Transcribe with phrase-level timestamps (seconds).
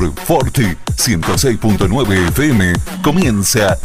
[0.00, 3.76] por Forti 106.9 FM comienza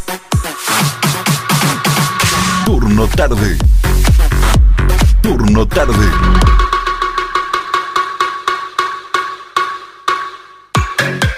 [2.64, 3.58] Turno Tarde.
[5.20, 6.06] Turno Tarde.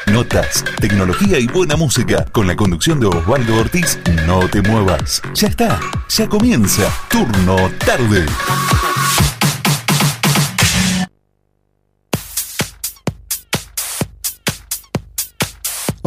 [0.06, 3.98] Notas, tecnología y buena música con la conducción de Osvaldo Ortiz.
[4.26, 5.22] No te muevas.
[5.34, 5.80] Ya está.
[6.08, 6.88] Ya comienza.
[7.08, 8.26] Turno Tarde.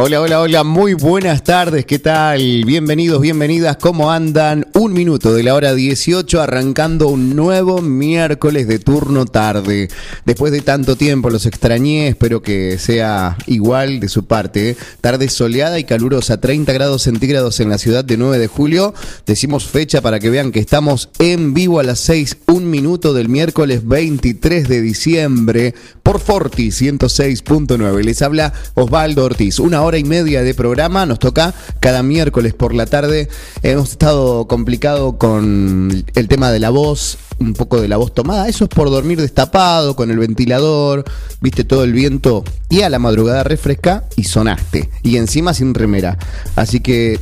[0.04, 2.66] Hola, hola, hola, muy buenas tardes, ¿qué tal?
[2.66, 4.66] Bienvenidos, bienvenidas, ¿cómo andan?
[4.74, 9.90] Un minuto de la hora 18 arrancando un nuevo miércoles de turno tarde.
[10.26, 14.72] Después de tanto tiempo los extrañé, espero que sea igual de su parte.
[14.72, 14.78] ¿eh?
[15.02, 18.96] Tarde soleada y calurosa, 30 grados centígrados en la ciudad de 9 de julio.
[19.28, 23.30] Decimos fecha para que vean que estamos en vivo a las 6, un minuto del
[23.30, 28.04] miércoles 23 de diciembre por Forti 106.9.
[28.04, 31.06] Les habla Osvaldo Ortiz, una hora y media de programa.
[31.06, 33.30] Nos toca cada miércoles por la tarde.
[33.64, 38.48] Hemos estado complicado con el tema de la voz, un poco de la voz tomada.
[38.48, 41.04] Eso es por dormir destapado, con el ventilador,
[41.42, 42.44] viste todo el viento.
[42.70, 44.90] Y a la madrugada refresca y sonaste.
[45.04, 46.18] Y encima sin remera.
[46.56, 47.20] Así que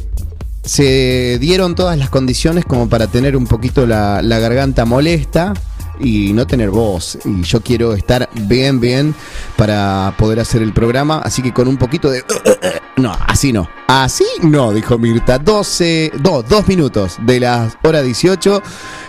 [0.63, 5.53] se dieron todas las condiciones como para tener un poquito la, la garganta molesta
[5.99, 7.17] y no tener voz.
[7.25, 9.15] Y yo quiero estar bien, bien
[9.55, 11.19] para poder hacer el programa.
[11.19, 12.23] Así que con un poquito de...
[12.97, 13.69] No, así no.
[13.87, 15.39] Así no, dijo Mirta.
[15.39, 18.61] 12, 2, 2 minutos de las hora 18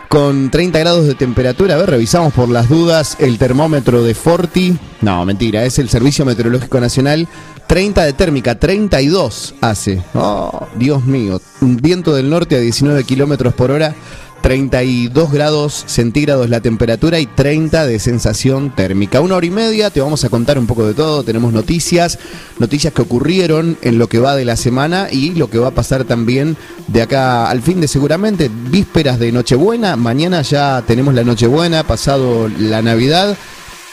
[0.08, 1.74] con 30 grados de temperatura.
[1.74, 4.78] A ver, revisamos por las dudas el termómetro de Forti.
[5.00, 7.28] No, mentira, es el Servicio Meteorológico Nacional.
[7.66, 10.02] 30 de térmica, 32 hace.
[10.14, 11.40] Oh, Dios mío.
[11.60, 13.94] Un viento del norte a 19 kilómetros por hora.
[14.40, 19.20] 32 grados centígrados la temperatura y 30 de sensación térmica.
[19.20, 21.22] Una hora y media, te vamos a contar un poco de todo.
[21.22, 22.18] Tenemos noticias,
[22.58, 25.72] noticias que ocurrieron en lo que va de la semana y lo que va a
[25.72, 26.56] pasar también
[26.88, 29.96] de acá al fin de seguramente vísperas de Nochebuena.
[29.96, 33.36] Mañana ya tenemos la Nochebuena, pasado la Navidad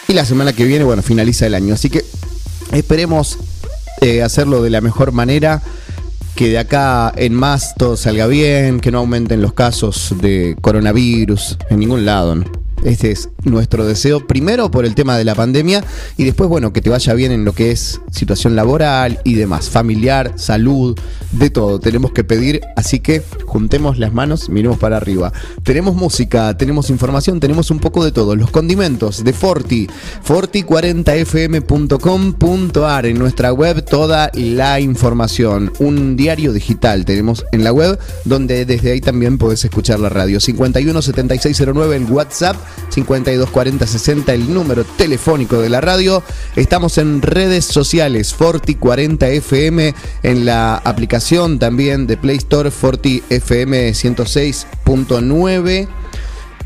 [0.08, 1.74] y la semana que viene, bueno, finaliza el año.
[1.74, 2.06] Así que
[2.72, 3.38] esperemos
[4.02, 5.62] eh, hacerlo de la mejor manera
[6.38, 11.58] que de acá en más todo salga bien, que no aumenten los casos de coronavirus
[11.72, 12.36] en ningún lado.
[12.36, 12.57] ¿no?
[12.84, 15.84] Este es nuestro deseo, primero por el tema de la pandemia
[16.16, 19.70] y después, bueno, que te vaya bien en lo que es situación laboral y demás,
[19.70, 20.98] familiar, salud,
[21.32, 21.80] de todo.
[21.80, 25.34] Tenemos que pedir, así que juntemos las manos, miremos para arriba.
[25.64, 28.36] Tenemos música, tenemos información, tenemos un poco de todo.
[28.36, 29.88] Los condimentos de Forti,
[30.26, 35.72] forti40fm.com.ar, en nuestra web toda la información.
[35.80, 40.40] Un diario digital tenemos en la web, donde desde ahí también podés escuchar la radio.
[40.40, 42.56] 517609 el WhatsApp
[42.90, 46.24] 524060 el número telefónico de la radio.
[46.56, 55.88] Estamos en redes sociales, Forti40FM, en la aplicación también de Play Store, Forti FM 106.9.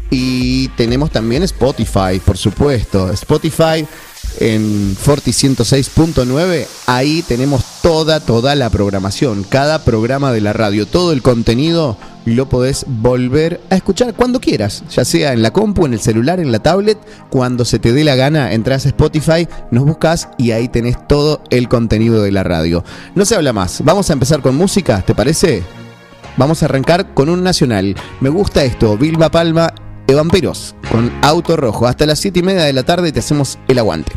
[0.09, 3.09] Y tenemos también Spotify, por supuesto.
[3.11, 3.88] Spotify
[4.40, 11.12] en Forti 106.9, ahí tenemos toda, toda la programación, cada programa de la radio, todo
[11.12, 15.94] el contenido lo podés volver a escuchar cuando quieras, ya sea en la compu, en
[15.94, 16.97] el celular, en la tablet,
[17.30, 21.41] cuando se te dé la gana, entras a Spotify, nos buscas y ahí tenés todo
[21.50, 22.84] el contenido de la radio.
[23.16, 25.64] No se habla más, vamos a empezar con música, ¿te parece?
[26.38, 27.96] Vamos a arrancar con un nacional.
[28.22, 29.74] Me gusta esto, Vilma Palma
[30.11, 31.88] de Vampiros con Auto Rojo.
[31.88, 34.11] Hasta las 7 y media de la tarde te hacemos el aguante.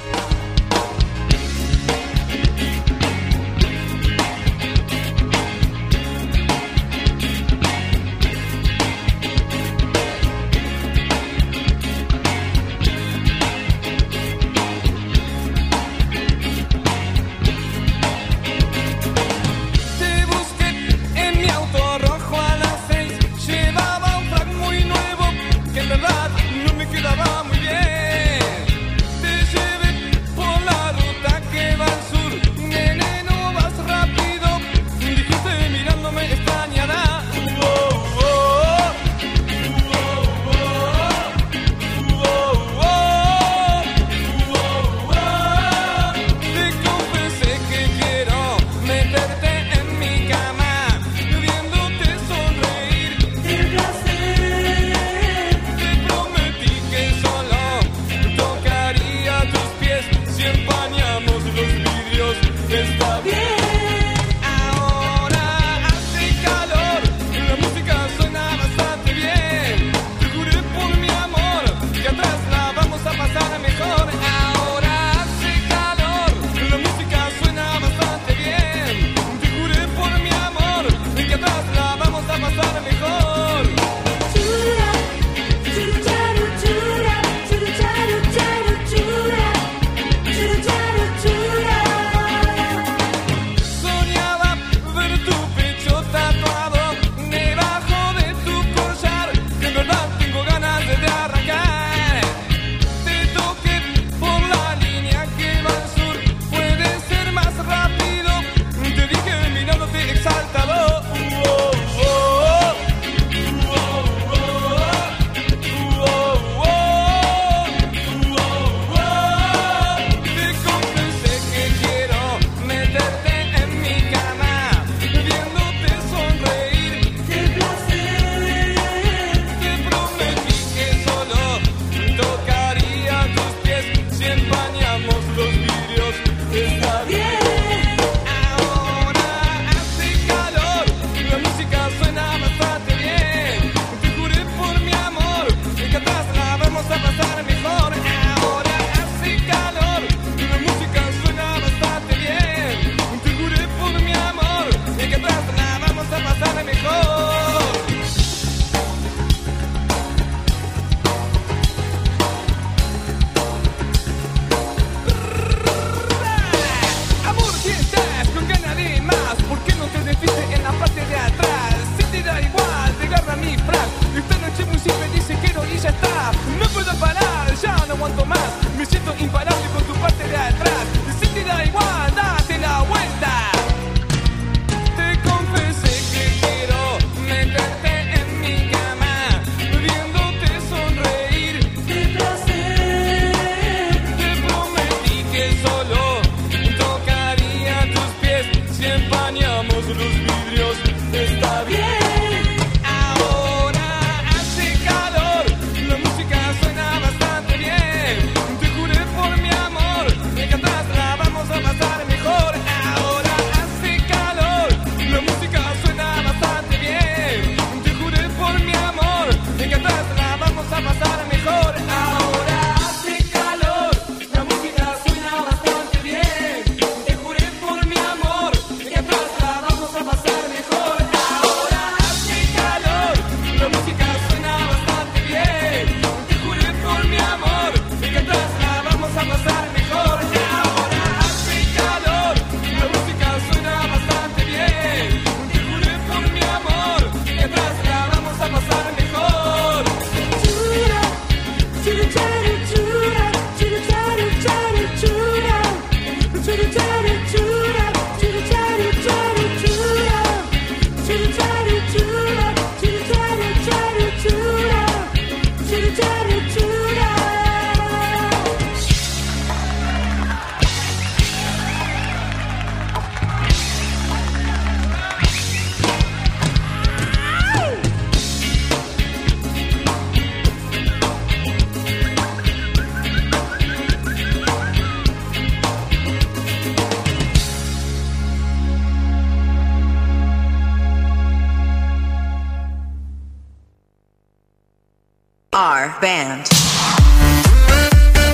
[296.04, 296.44] Band.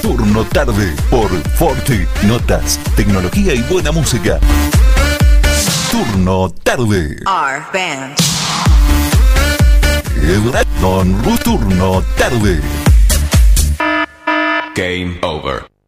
[0.03, 2.09] Turno tarde por Forte.
[2.27, 4.41] Notas, tecnología y buena música.
[5.93, 7.17] Turno tarde.
[7.27, 8.17] Our band.
[10.81, 12.61] Don Turno tarde.
[14.75, 15.80] Game over.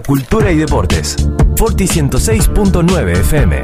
[0.00, 1.16] Cultura y deportes.
[1.56, 3.62] Forti 106.9 FM.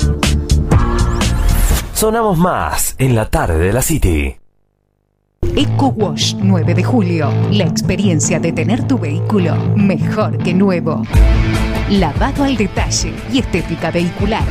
[1.95, 4.37] Sonamos más en la tarde de la City.
[5.57, 7.33] Eco Wash 9 de julio.
[7.51, 11.03] La experiencia de tener tu vehículo mejor que nuevo.
[11.89, 14.45] Lavado al detalle y estética vehicular.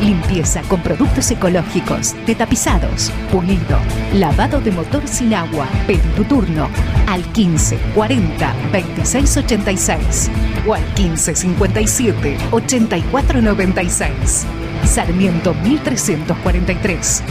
[0.00, 3.78] Limpieza con productos ecológicos, de tapizados, pulido,
[4.14, 5.66] lavado de motor sin agua.
[5.86, 6.68] Pedí tu turno
[7.06, 10.30] al 15 40 26 86
[10.66, 14.46] o al 15 57 84 96.
[14.84, 17.22] Sarmiento 1343.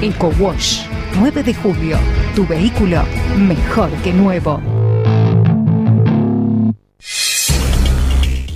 [0.00, 0.86] Eco Wash,
[1.18, 1.98] 9 de julio.
[2.36, 3.02] Tu vehículo
[3.36, 4.71] mejor que nuevo.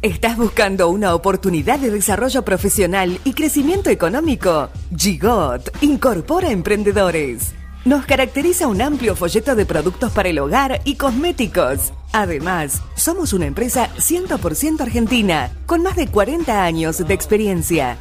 [0.00, 4.68] ¿Estás buscando una oportunidad de desarrollo profesional y crecimiento económico?
[4.96, 7.54] Gigot incorpora emprendedores.
[7.84, 11.92] Nos caracteriza un amplio folleto de productos para el hogar y cosméticos.
[12.12, 17.96] Además, somos una empresa 100% argentina, con más de 40 años de experiencia.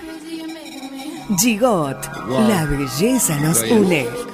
[1.38, 1.96] Gigot.
[2.28, 4.33] La belleza nos une.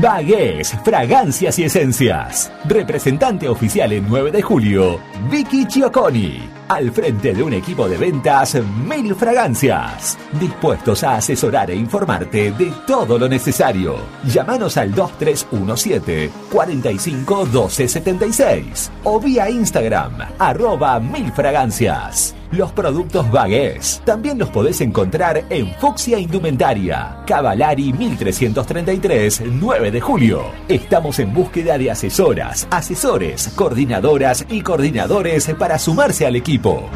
[0.00, 2.52] Bagués, fragancias y esencias.
[2.66, 6.55] Representante oficial en 9 de julio, Vicky Chioconi.
[6.68, 8.56] Al frente de un equipo de ventas,
[8.88, 10.18] Mil Fragancias.
[10.32, 13.94] Dispuestos a asesorar e informarte de todo lo necesario.
[14.24, 22.34] Llámanos al 2317 45 12 76 o vía Instagram, arroba Mil Fragancias.
[22.52, 30.42] Los productos Bagués también los podés encontrar en Fuxia Indumentaria, Cavalari 1333, 9 de julio.
[30.68, 36.88] Estamos en búsqueda de asesoras, asesores, coordinadoras y coordinadores para sumarse al equipo.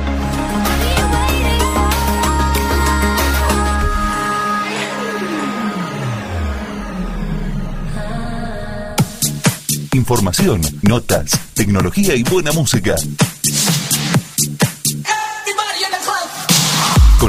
[9.93, 12.95] Información, notas, tecnología y buena música.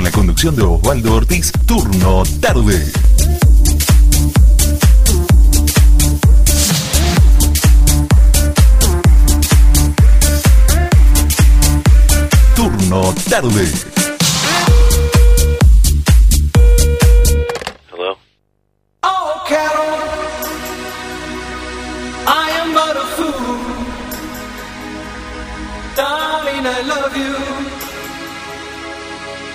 [0.02, 2.92] con la conducción de Osvaldo Ortiz, turno tarde.
[12.56, 13.90] Turno tarde.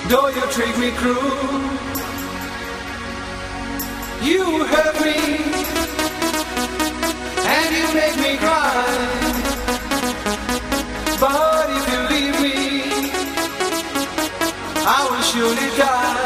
[0.08, 1.20] Though you treat me cruel,
[4.22, 5.16] you hurt me
[7.54, 8.86] and you make me cry.
[11.18, 12.56] But if you leave me,
[14.86, 16.25] I will surely die.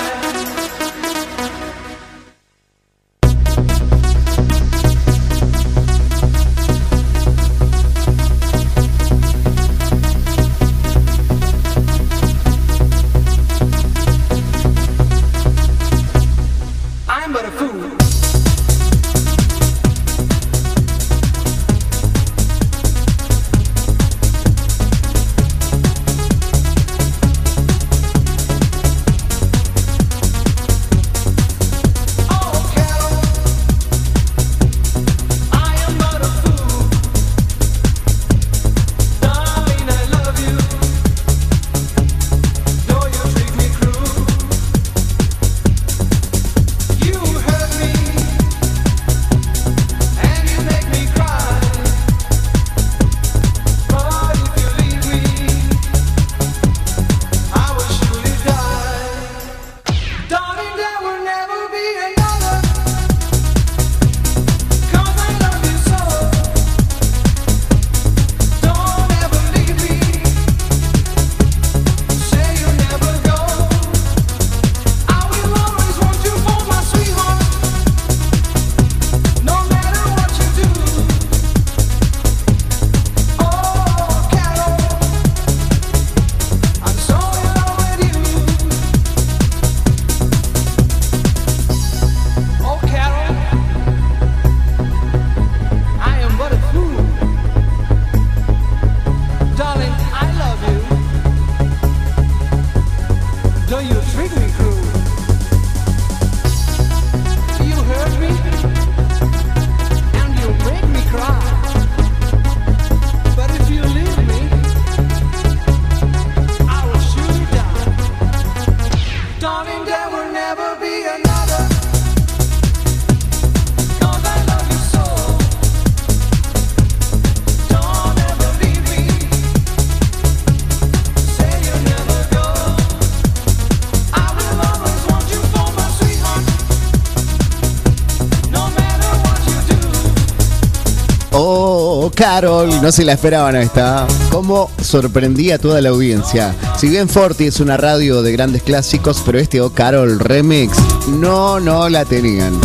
[142.21, 144.07] Carol, no se la esperaban esta.
[144.31, 146.55] ¿Cómo sorprendía a toda la audiencia?
[146.79, 150.77] Si bien Forti es una radio de grandes clásicos, pero este Oh Carol Remix,
[151.09, 152.61] no, no la tenían.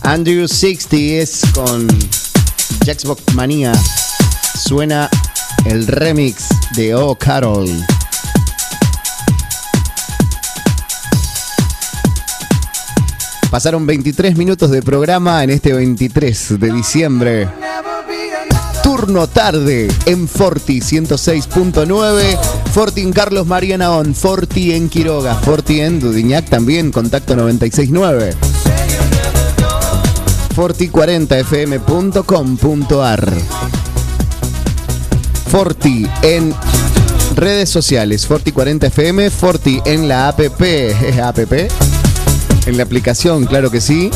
[0.00, 1.86] Andrew 60 es con
[2.86, 3.72] Jackbox Manía.
[4.58, 5.10] Suena
[5.66, 7.68] el remix de Oh Carol.
[13.50, 17.48] Pasaron 23 minutos de programa en este 23 de diciembre.
[18.82, 22.38] Turno tarde en Forti 106.9.
[22.72, 24.14] Forti en Carlos Marianaón.
[24.14, 25.34] Forti en Quiroga.
[25.36, 26.92] Forti en Dudiñac también.
[26.92, 28.34] Contacto 969.
[30.54, 33.32] Forti40fm.com.ar.
[35.50, 36.54] Forti en
[37.34, 38.28] redes sociales.
[38.28, 39.30] Forti40fm.
[39.30, 40.40] Forti en la app.
[40.40, 41.38] ¿Es app?
[42.68, 44.10] En la aplicación, claro que sí.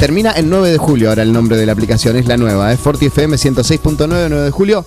[0.00, 2.80] Termina el 9 de julio ahora el nombre de la aplicación, es la nueva, es
[2.80, 4.84] Forti FM 106.9, 9 de julio.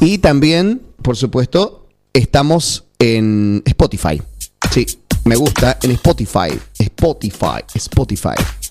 [0.00, 4.22] Y también, por supuesto, estamos en Spotify.
[4.70, 4.86] Sí,
[5.26, 6.58] me gusta, en Spotify.
[6.78, 8.61] Spotify, Spotify.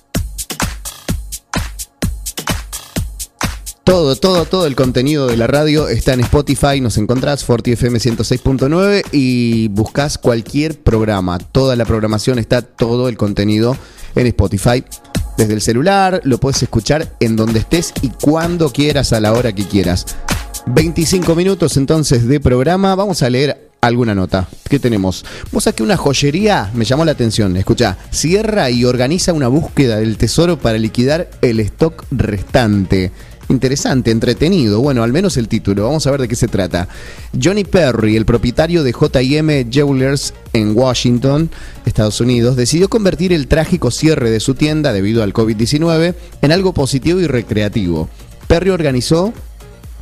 [3.92, 6.80] Todo, todo, todo el contenido de la radio está en Spotify.
[6.80, 11.40] Nos encontrás Forti FM 106.9 y buscas cualquier programa.
[11.40, 13.76] Toda la programación está, todo el contenido
[14.16, 14.86] en Spotify.
[15.38, 19.52] Desde el celular, lo puedes escuchar en donde estés y cuando quieras, a la hora
[19.52, 20.06] que quieras.
[20.68, 22.96] 25 minutos entonces de programa.
[22.96, 24.48] Vamos a leer alguna nota.
[24.70, 25.26] ¿Qué tenemos?
[25.52, 27.58] Vos que una joyería me llamó la atención.
[27.58, 33.12] Escucha, cierra y organiza una búsqueda del tesoro para liquidar el stock restante.
[33.52, 34.80] Interesante, entretenido.
[34.80, 35.84] Bueno, al menos el título.
[35.84, 36.88] Vamos a ver de qué se trata.
[37.42, 41.50] Johnny Perry, el propietario de JM Jewelers en Washington,
[41.86, 46.74] Estados Unidos, decidió convertir el trágico cierre de su tienda debido al COVID-19 en algo
[46.74, 48.10] positivo y recreativo
[48.52, 49.34] Perry organizó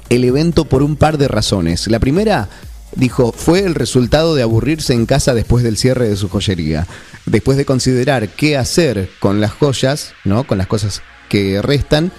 [0.09, 1.87] el evento por un par de razones.
[1.87, 2.49] La primera,
[2.95, 6.87] dijo, fue el resultado de aburrirse en casa después del cierre de su joyería.
[7.27, 10.45] Después de considerar qué hacer con las joyas, ¿no?
[10.45, 12.11] Con las cosas que restan,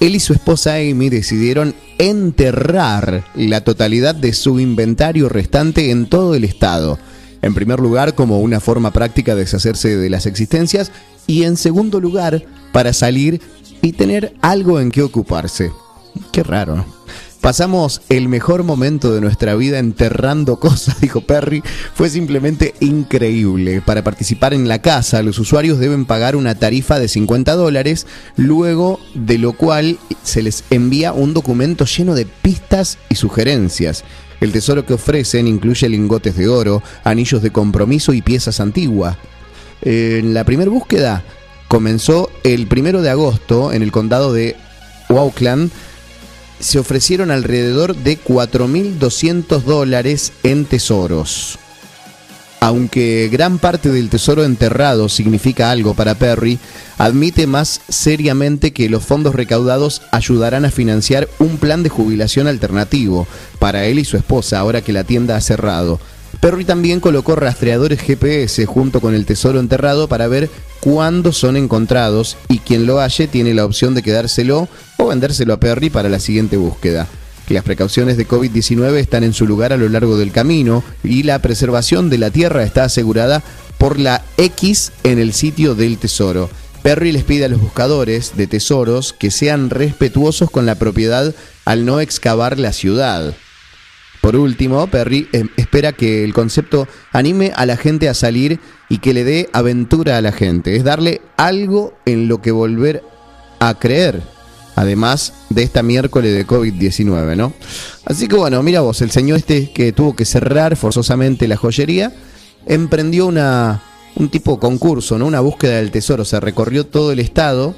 [0.00, 6.34] él y su esposa Amy decidieron enterrar la totalidad de su inventario restante en todo
[6.34, 6.98] el estado.
[7.42, 10.90] En primer lugar, como una forma práctica de deshacerse de las existencias
[11.26, 13.40] y en segundo lugar, para salir
[13.82, 15.70] y tener algo en qué ocuparse.
[16.32, 16.84] Qué raro.
[17.44, 21.62] Pasamos el mejor momento de nuestra vida enterrando cosas, dijo Perry.
[21.92, 23.82] Fue simplemente increíble.
[23.82, 28.98] Para participar en la casa, los usuarios deben pagar una tarifa de 50 dólares, luego
[29.12, 34.04] de lo cual se les envía un documento lleno de pistas y sugerencias.
[34.40, 39.18] El tesoro que ofrecen incluye lingotes de oro, anillos de compromiso y piezas antiguas.
[39.82, 41.22] En la primera búsqueda
[41.68, 44.56] comenzó el primero de agosto en el condado de
[45.10, 45.70] Auckland
[46.64, 51.58] se ofrecieron alrededor de 4.200 dólares en tesoros.
[52.60, 56.58] Aunque gran parte del tesoro enterrado significa algo para Perry,
[56.96, 63.26] admite más seriamente que los fondos recaudados ayudarán a financiar un plan de jubilación alternativo
[63.58, 66.00] para él y su esposa ahora que la tienda ha cerrado.
[66.40, 72.36] Perry también colocó rastreadores GPS junto con el tesoro enterrado para ver cuándo son encontrados
[72.48, 74.68] y quien lo halle tiene la opción de quedárselo
[74.98, 77.08] o vendérselo a Perry para la siguiente búsqueda.
[77.48, 81.40] Las precauciones de COVID-19 están en su lugar a lo largo del camino y la
[81.40, 83.42] preservación de la tierra está asegurada
[83.76, 86.48] por la X en el sitio del tesoro.
[86.82, 91.84] Perry les pide a los buscadores de tesoros que sean respetuosos con la propiedad al
[91.84, 93.34] no excavar la ciudad.
[94.24, 98.58] Por último, Perry eh, espera que el concepto anime a la gente a salir
[98.88, 100.76] y que le dé aventura a la gente.
[100.76, 103.04] Es darle algo en lo que volver
[103.58, 104.22] a creer.
[104.76, 107.52] Además de esta miércoles de COVID-19, ¿no?
[108.06, 112.10] Así que bueno, mira vos, el señor este que tuvo que cerrar forzosamente la joyería,
[112.64, 113.82] emprendió una,
[114.16, 115.26] un tipo de concurso, ¿no?
[115.26, 116.24] Una búsqueda del tesoro.
[116.24, 117.74] Se recorrió todo el estado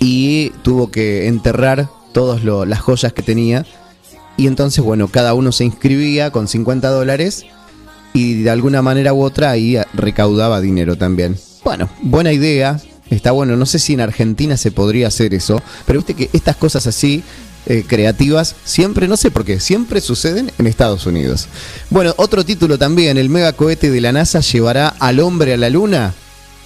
[0.00, 3.64] y tuvo que enterrar todas las joyas que tenía.
[4.38, 7.44] Y entonces, bueno, cada uno se inscribía con 50 dólares
[8.14, 11.36] y de alguna manera u otra ahí recaudaba dinero también.
[11.64, 13.56] Bueno, buena idea, está bueno.
[13.56, 17.24] No sé si en Argentina se podría hacer eso, pero viste que estas cosas así
[17.66, 21.48] eh, creativas siempre, no sé por qué, siempre suceden en Estados Unidos.
[21.90, 25.68] Bueno, otro título también, el mega cohete de la NASA llevará al hombre a la
[25.68, 26.14] luna.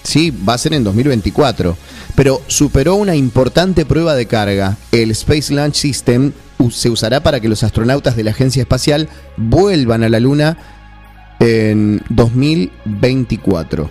[0.03, 1.77] Sí, va a ser en 2024.
[2.15, 4.77] Pero superó una importante prueba de carga.
[4.91, 6.33] El Space Launch System
[6.71, 10.57] se usará para que los astronautas de la agencia espacial vuelvan a la Luna
[11.41, 13.91] en 2024.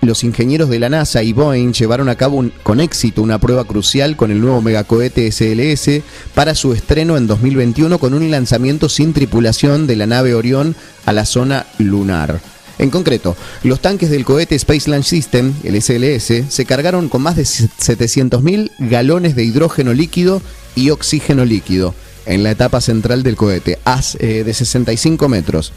[0.00, 3.64] Los ingenieros de la NASA y Boeing llevaron a cabo un- con éxito una prueba
[3.64, 6.02] crucial con el nuevo megacohete SLS
[6.34, 11.12] para su estreno en 2021 con un lanzamiento sin tripulación de la nave Orión a
[11.12, 12.40] la zona lunar.
[12.78, 17.34] En concreto, los tanques del cohete Space Launch System, el SLS, se cargaron con más
[17.34, 20.40] de 700.000 galones de hidrógeno líquido
[20.78, 21.94] y oxígeno líquido
[22.26, 25.72] en la etapa central del cohete, as- eh, de 65 metros.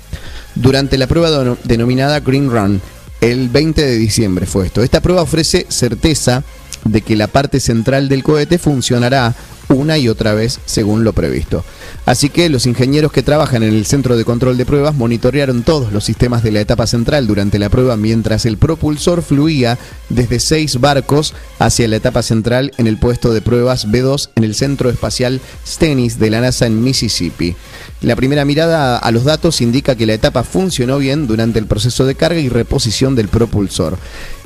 [0.55, 2.81] Durante la prueba denominada Green Run,
[3.21, 4.83] el 20 de diciembre fue esto.
[4.83, 6.43] Esta prueba ofrece certeza
[6.85, 9.35] de que la parte central del cohete funcionará
[9.69, 11.63] una y otra vez según lo previsto.
[12.05, 15.93] Así que los ingenieros que trabajan en el centro de control de pruebas monitorearon todos
[15.93, 19.77] los sistemas de la etapa central durante la prueba mientras el propulsor fluía
[20.09, 24.55] desde seis barcos hacia la etapa central en el puesto de pruebas B2 en el
[24.55, 27.55] Centro Espacial Stennis de la NASA en Mississippi.
[28.01, 32.05] La primera mirada a los datos indica que la etapa funcionó bien durante el proceso
[32.05, 33.97] de carga y reposición del propulsor.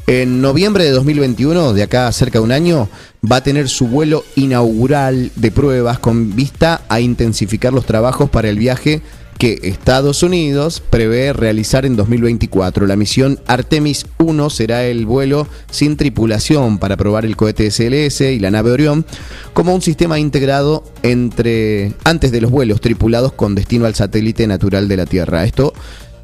[0.08, 2.88] En noviembre de 2021, de acá a cerca de un año,
[3.30, 8.50] va a tener su vuelo inaugural de pruebas con vista a intensificar los trabajos para
[8.50, 9.02] el viaje
[9.40, 12.86] que Estados Unidos prevé realizar en 2024.
[12.86, 18.40] La misión Artemis 1 será el vuelo sin tripulación para probar el cohete SLS y
[18.40, 19.08] la nave Orión
[19.54, 24.88] como un sistema integrado entre antes de los vuelos tripulados con destino al satélite natural
[24.88, 25.46] de la Tierra.
[25.46, 25.74] Esto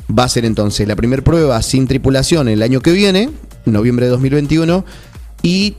[0.08, 3.30] va a ser entonces la primera prueba sin tripulación el año que viene,
[3.66, 4.86] noviembre de 2021,
[5.44, 5.76] y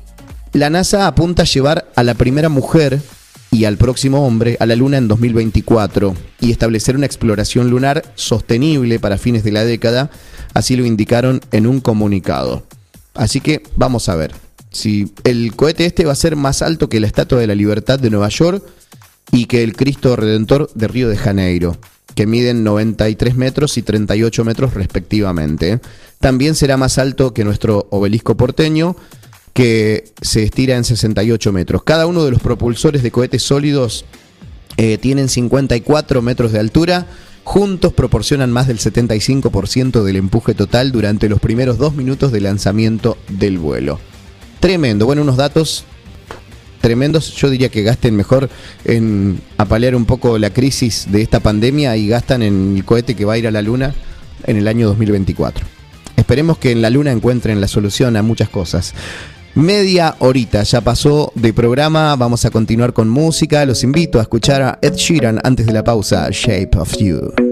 [0.52, 3.00] la NASA apunta a llevar a la primera mujer
[3.50, 8.98] y al próximo hombre a la Luna en 2024 y establecer una exploración lunar sostenible
[8.98, 10.10] para fines de la década,
[10.54, 12.64] así lo indicaron en un comunicado.
[13.14, 14.32] Así que vamos a ver
[14.70, 17.98] si el cohete este va a ser más alto que la Estatua de la Libertad
[17.98, 18.64] de Nueva York
[19.30, 21.76] y que el Cristo Redentor de Río de Janeiro,
[22.14, 25.80] que miden 93 metros y 38 metros respectivamente.
[26.20, 28.96] También será más alto que nuestro obelisco porteño,
[29.52, 31.82] que se estira en 68 metros.
[31.82, 34.04] Cada uno de los propulsores de cohetes sólidos
[34.76, 37.06] eh, tienen 54 metros de altura.
[37.44, 43.18] Juntos proporcionan más del 75% del empuje total durante los primeros dos minutos de lanzamiento
[43.28, 43.98] del vuelo.
[44.60, 45.06] Tremendo.
[45.06, 45.84] Bueno, unos datos
[46.82, 47.34] tremendos.
[47.34, 48.50] Yo diría que gasten mejor
[48.84, 53.24] en apalear un poco la crisis de esta pandemia y gastan en el cohete que
[53.24, 53.94] va a ir a la Luna
[54.46, 55.64] en el año 2024.
[56.16, 58.92] Esperemos que en la Luna encuentren la solución a muchas cosas.
[59.54, 64.62] Media horita ya pasó de programa, vamos a continuar con música, los invito a escuchar
[64.62, 67.51] a Ed Sheeran antes de la pausa, Shape of You.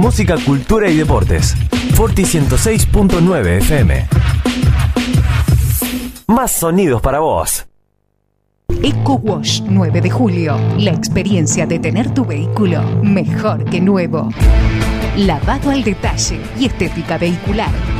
[0.00, 1.54] Música, cultura y deportes.
[1.94, 4.06] Forti 106.9 FM.
[6.26, 7.66] Más sonidos para vos.
[8.82, 10.56] Eco Wash 9 de julio.
[10.78, 14.30] La experiencia de tener tu vehículo mejor que nuevo.
[15.18, 17.99] Lavado al detalle y estética vehicular.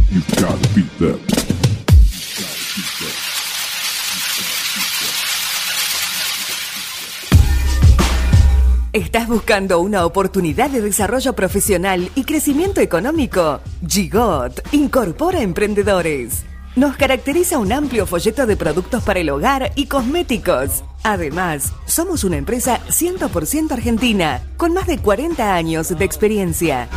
[8.91, 13.61] ¿Estás buscando una oportunidad de desarrollo profesional y crecimiento económico?
[13.87, 16.43] Gigot incorpora emprendedores.
[16.75, 20.83] Nos caracteriza un amplio folleto de productos para el hogar y cosméticos.
[21.03, 26.89] Además, somos una empresa 100% argentina, con más de 40 años de experiencia.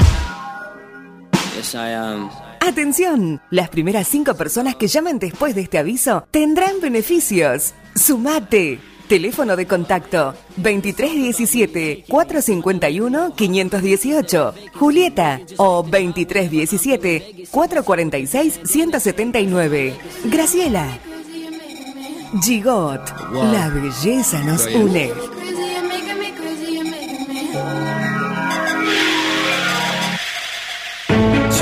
[2.66, 7.74] Atención, las primeras cinco personas que llamen después de este aviso tendrán beneficios.
[7.94, 8.80] Sumate.
[9.06, 14.54] Teléfono de contacto 2317 451 518.
[14.72, 19.94] Julieta o 2317 446 179.
[20.24, 20.86] Graciela.
[22.42, 23.02] Gigot.
[23.52, 25.12] La belleza nos une.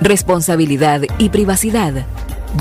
[0.00, 2.06] Responsabilidad y Privacidad.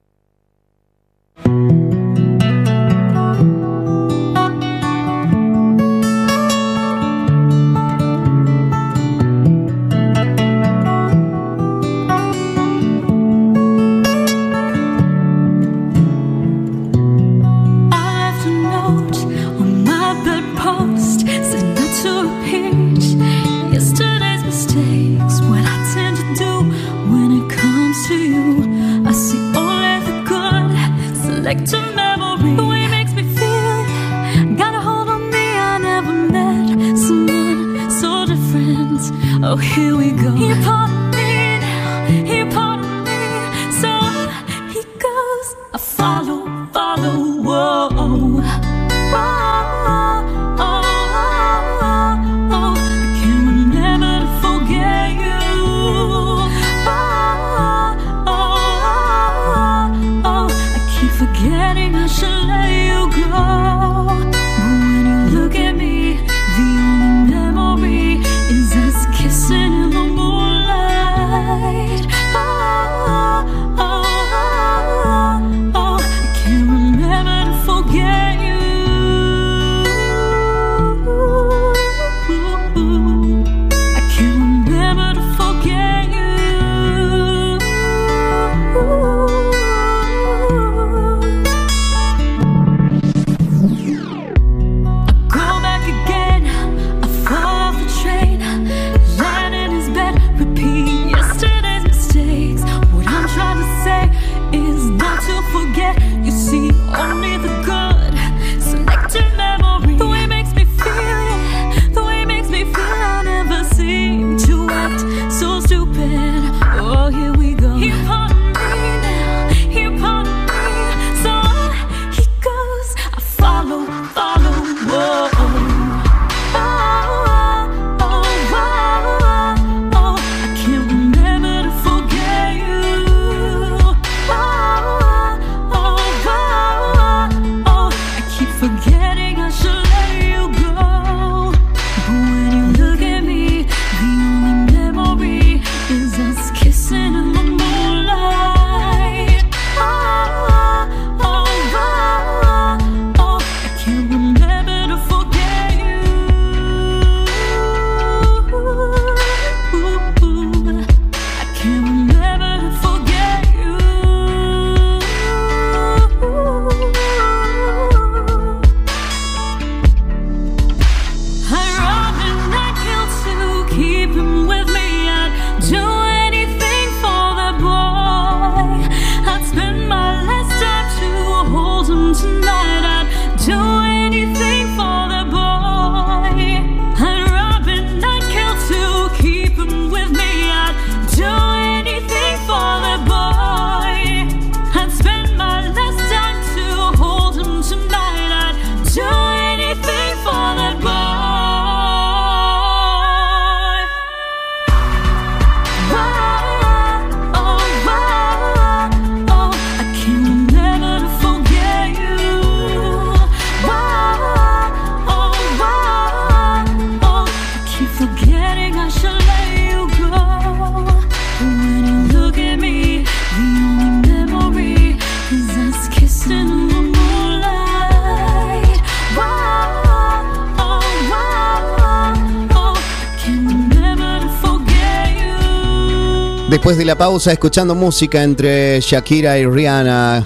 [236.63, 240.23] después de la pausa escuchando música entre Shakira y Rihanna.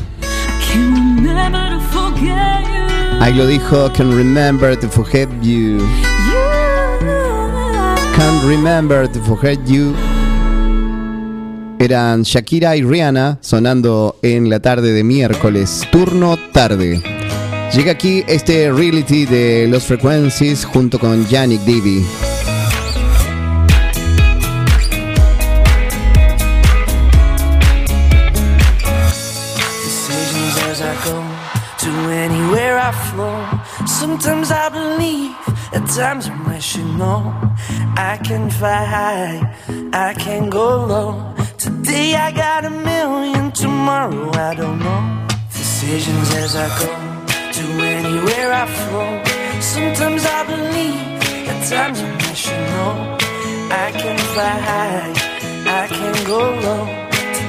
[3.20, 5.80] Ahí lo dijo, can remember to forget you.
[8.16, 9.96] Can't remember to forget you.
[11.80, 17.02] Eran Shakira y Rihanna sonando en la tarde de miércoles, turno tarde.
[17.74, 22.06] Llega aquí este reality de los Frequencies junto con Yannick Divi.
[35.98, 37.34] Sometimes I'm wishing, know
[37.98, 41.34] I can fly high, I can go low.
[41.58, 45.28] Today I got a million, tomorrow I don't know.
[45.52, 46.92] Decisions as I go,
[47.58, 47.64] to
[47.98, 49.10] anywhere I flow.
[49.60, 53.18] Sometimes I believe, at times I'm wishing, know
[53.72, 55.14] I can fly high,
[55.82, 56.86] I can go low.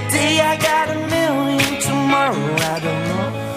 [0.09, 3.48] Today I got a million, tomorrow I don't know.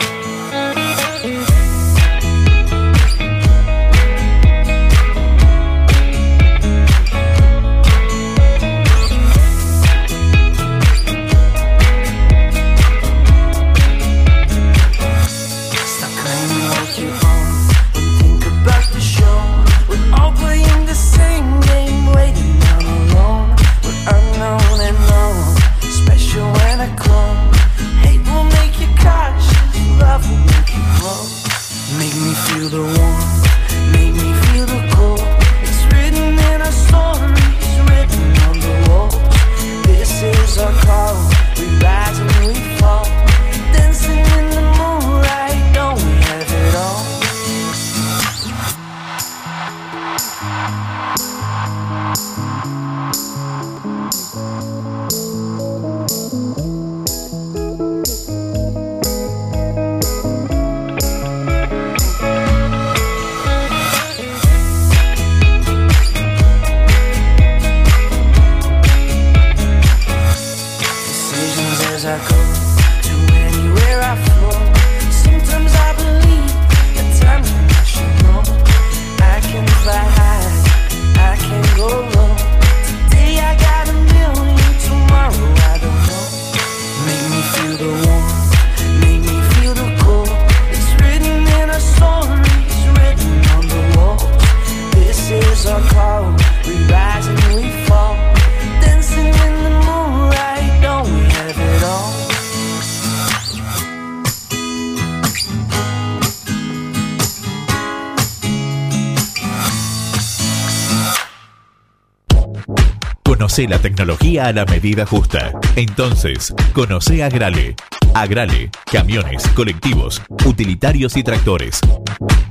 [113.67, 115.51] La tecnología a la medida justa.
[115.75, 117.75] Entonces, conoce Agrale.
[118.13, 121.79] Agrale, camiones, colectivos, utilitarios y tractores.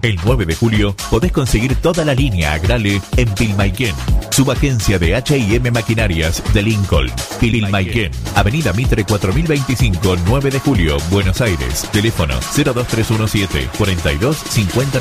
[0.02, 3.94] El 9 de julio podés conseguir toda la línea Agrale en Pilmaiquén,
[4.30, 7.10] subagencia de H&M Maquinarias de Lincoln.
[7.40, 11.88] Pilmaiquén, Avenida Mitre 4025, 9 de julio, Buenos Aires.
[11.92, 15.00] Teléfono 02317 42 50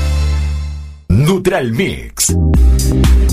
[1.11, 2.33] Neutral Mix.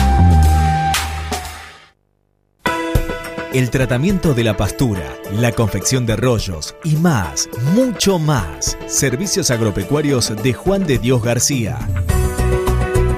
[3.54, 5.04] El tratamiento de la pastura,
[5.34, 8.78] la confección de rollos y más, mucho más.
[8.88, 11.78] Servicios agropecuarios de Juan de Dios García.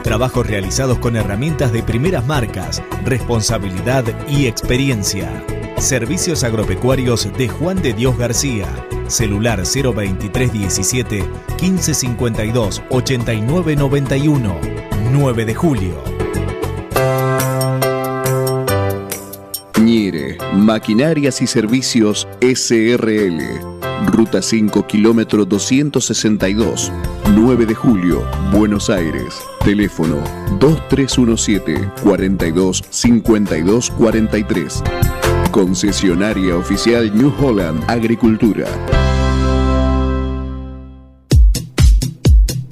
[0.03, 5.43] Trabajos realizados con herramientas de primeras marcas, responsabilidad y experiencia.
[5.77, 8.67] Servicios agropecuarios de Juan de Dios García.
[9.07, 11.23] Celular 02317
[11.61, 14.57] 1552 8991.
[15.11, 16.03] 9 de julio.
[19.79, 23.82] Ñire, Maquinarias y Servicios SRL.
[24.07, 26.91] Ruta 5, kilómetro 262,
[27.35, 29.35] 9 de julio, Buenos Aires.
[29.63, 30.17] Teléfono
[30.59, 34.83] 2317 42 52 43.
[35.51, 38.67] Concesionaria oficial New Holland Agricultura.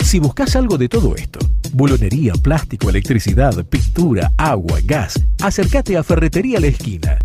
[0.03, 1.39] Si buscas algo de todo esto,
[1.71, 7.17] bulonería, plástico, electricidad, pintura, agua, gas, acércate a Ferretería La Esquina.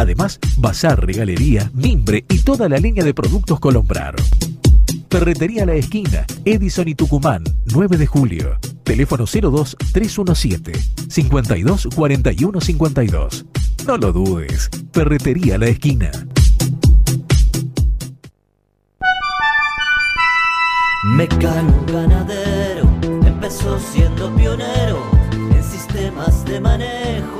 [0.00, 4.14] Además, bazar, regalería, mimbre y toda la línea de productos Colombrar.
[5.10, 8.58] Ferretería La Esquina, Edison y Tucumán, 9 de julio.
[8.82, 10.72] Teléfono 02 317
[11.06, 13.44] 52 41 52.
[13.86, 14.70] No lo dudes.
[14.90, 16.10] Ferretería La Esquina.
[21.14, 25.02] Mecano ganadero empezó siendo pionero
[25.54, 27.39] en sistemas de manejo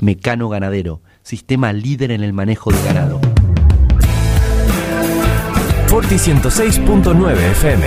[0.00, 3.20] Mecano Ganadero, sistema líder en el manejo de ganado.
[5.86, 7.86] Forti 106.9 FM.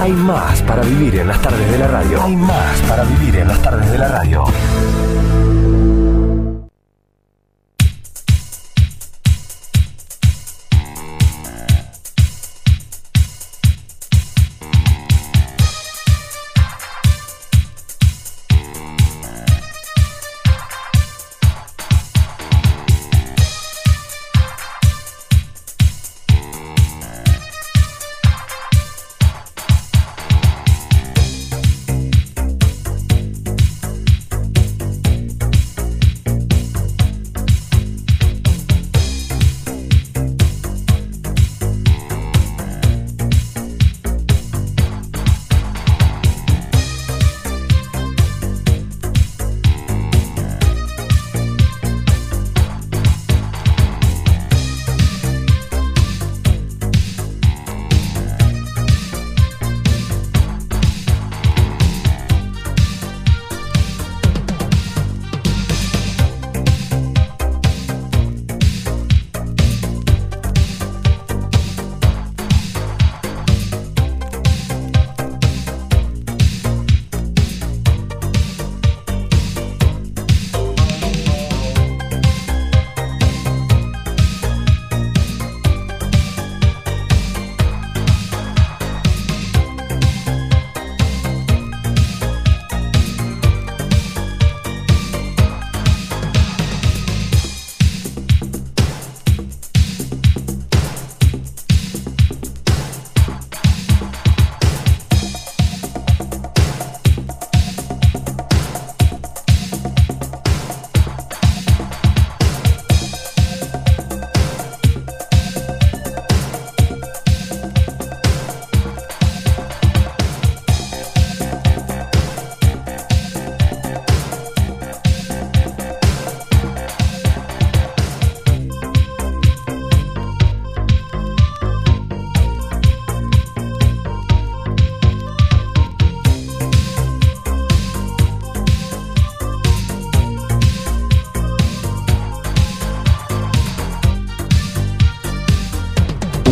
[0.00, 2.22] Hay más para vivir en las tardes de la radio.
[2.22, 4.44] Hay más para vivir en las tardes de la radio.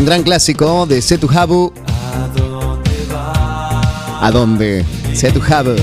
[0.04, 1.72] Un gran clásico de Setu Habu.
[4.20, 4.84] ¿A dónde?
[5.14, 5.76] Setu Habu.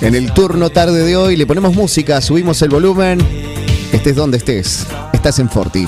[0.00, 3.18] En el turno tarde de hoy le ponemos música, subimos el volumen.
[3.92, 4.86] Estés donde estés.
[5.12, 5.84] Estás en Forti.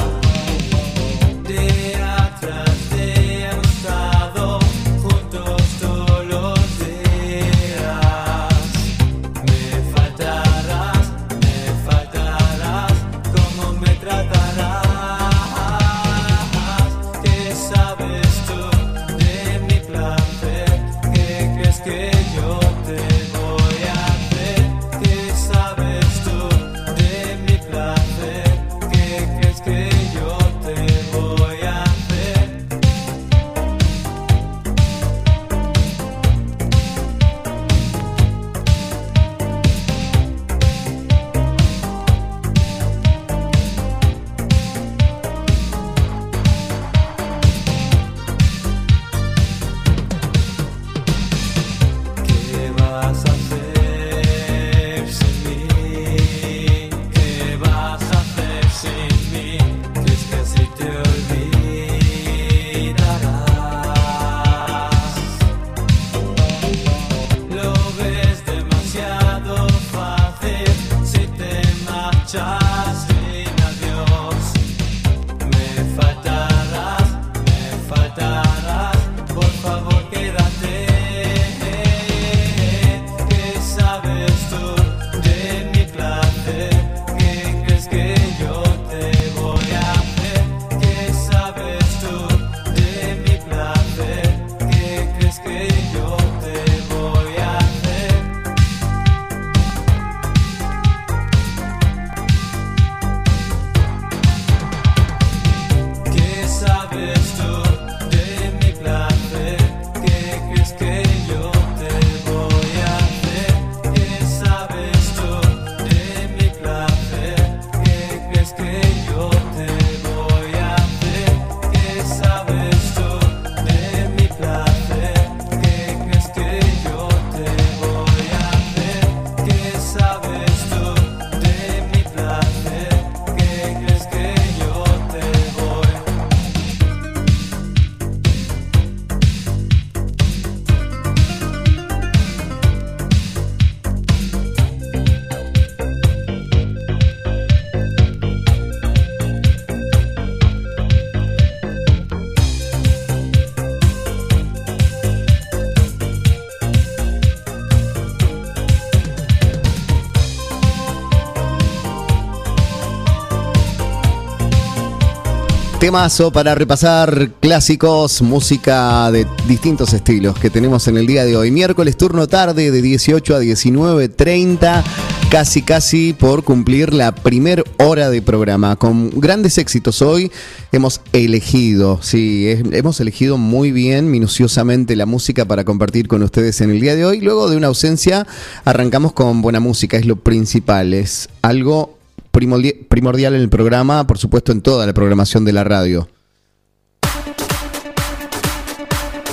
[165.89, 171.51] Temazo para repasar clásicos, música de distintos estilos que tenemos en el día de hoy.
[171.51, 174.85] Miércoles turno tarde de 18 a 19.30,
[175.31, 178.77] casi casi por cumplir la primer hora de programa.
[178.77, 180.31] Con grandes éxitos hoy
[180.73, 186.69] hemos elegido, sí, hemos elegido muy bien, minuciosamente la música para compartir con ustedes en
[186.69, 187.23] el día de hoy.
[187.23, 188.27] Luego de una ausencia
[188.67, 191.98] arrancamos con buena música, es lo principal, es algo
[192.31, 196.09] primordial en el programa, por supuesto en toda la programación de la radio.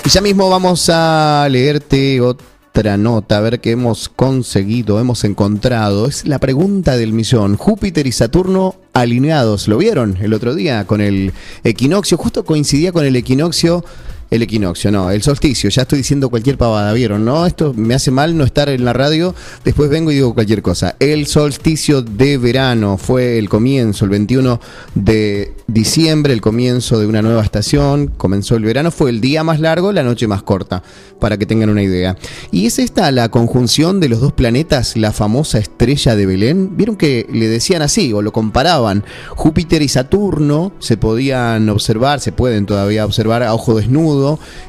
[0.06, 6.06] Y ya mismo vamos a leerte otra nota, a ver qué hemos conseguido, hemos encontrado.
[6.06, 7.58] Es la pregunta del millón.
[7.58, 11.34] Júpiter y Saturno alineados, ¿lo vieron el otro día con el
[11.64, 12.18] equinoccio?
[12.18, 13.84] Justo coincidía con el equinoccio.
[14.32, 17.24] El equinoccio, no, el solsticio, ya estoy diciendo cualquier pavada, ¿vieron?
[17.24, 20.64] No, esto me hace mal no estar en la radio, después vengo y digo cualquier
[20.64, 20.96] cosa.
[21.00, 24.60] El solsticio de verano fue el comienzo, el 21
[24.96, 29.60] de diciembre, el comienzo de una nueva estación, comenzó el verano, fue el día más
[29.60, 30.82] largo, la noche más corta,
[31.20, 32.18] para que tengan una idea.
[32.52, 36.78] Y es esta la conjunción de los dos planetas, la famosa estrella de Belén.
[36.78, 42.32] Vieron que le decían así, o lo comparaban, Júpiter y Saturno se podían observar, se
[42.32, 44.15] pueden todavía observar a ojo desnudo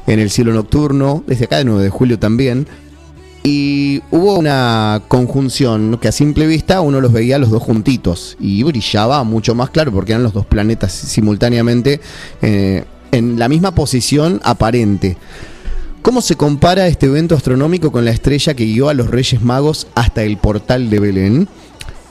[0.07, 2.67] en el cielo nocturno, desde acá de 9 de julio también.
[3.43, 8.61] Y hubo una conjunción que a simple vista uno los veía los dos juntitos y
[8.63, 12.01] brillaba mucho más claro porque eran los dos planetas simultáneamente
[12.41, 15.15] eh, en la misma posición aparente.
[16.01, 19.87] ¿Cómo se compara este evento astronómico con la estrella que guió a los Reyes Magos
[19.95, 21.47] hasta el portal de Belén?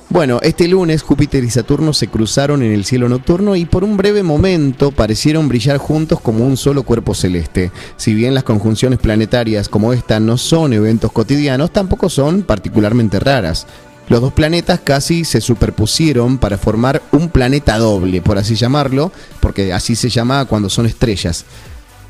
[0.08, 3.96] Bueno, este lunes Júpiter y Saturno se cruzaron en el cielo nocturno y por un
[3.96, 7.72] breve momento parecieron brillar juntos como un solo cuerpo celeste.
[7.96, 13.66] Si bien las conjunciones planetarias como esta no son eventos cotidianos, tampoco son particularmente raras.
[14.08, 19.72] Los dos planetas casi se superpusieron para formar un planeta doble, por así llamarlo, porque
[19.72, 21.44] así se llama cuando son estrellas.